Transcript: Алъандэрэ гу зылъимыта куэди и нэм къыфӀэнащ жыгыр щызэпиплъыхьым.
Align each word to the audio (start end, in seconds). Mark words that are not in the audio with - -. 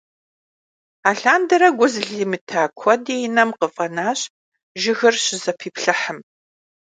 Алъандэрэ 1.09 1.69
гу 1.77 1.87
зылъимыта 1.93 2.61
куэди 2.79 3.15
и 3.27 3.29
нэм 3.35 3.49
къыфӀэнащ 3.59 4.19
жыгыр 4.81 5.15
щызэпиплъыхьым. 5.23 6.19